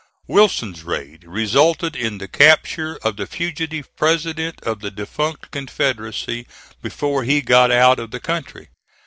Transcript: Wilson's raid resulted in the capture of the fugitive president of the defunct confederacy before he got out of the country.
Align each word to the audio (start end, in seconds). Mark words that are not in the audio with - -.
Wilson's 0.25 0.81
raid 0.81 1.25
resulted 1.25 1.95
in 1.95 2.17
the 2.17 2.27
capture 2.27 2.97
of 3.03 3.17
the 3.17 3.27
fugitive 3.27 3.95
president 3.95 4.59
of 4.63 4.79
the 4.79 4.89
defunct 4.89 5.51
confederacy 5.51 6.47
before 6.81 7.23
he 7.23 7.39
got 7.39 7.69
out 7.69 7.99
of 7.99 8.09
the 8.09 8.19
country. 8.19 8.69